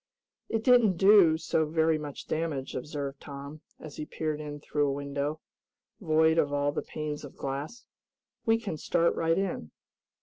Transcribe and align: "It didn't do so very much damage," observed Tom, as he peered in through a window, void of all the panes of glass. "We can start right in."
"It 0.49 0.63
didn't 0.63 0.97
do 0.97 1.37
so 1.37 1.67
very 1.67 1.99
much 1.99 2.25
damage," 2.25 2.73
observed 2.75 3.21
Tom, 3.21 3.61
as 3.79 3.97
he 3.97 4.05
peered 4.07 4.41
in 4.41 4.59
through 4.59 4.87
a 4.87 4.91
window, 4.91 5.39
void 5.99 6.39
of 6.39 6.51
all 6.51 6.71
the 6.71 6.81
panes 6.81 7.23
of 7.23 7.37
glass. 7.37 7.85
"We 8.43 8.57
can 8.59 8.77
start 8.77 9.13
right 9.13 9.37
in." 9.37 9.69